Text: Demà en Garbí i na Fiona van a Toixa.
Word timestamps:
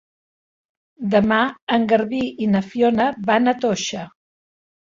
Demà 1.11 1.41
en 1.77 1.85
Garbí 1.93 2.23
i 2.47 2.49
na 2.55 2.63
Fiona 2.73 3.09
van 3.31 3.55
a 3.55 3.57
Toixa. 3.63 4.11